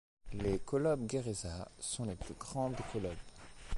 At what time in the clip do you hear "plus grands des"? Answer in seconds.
2.15-2.83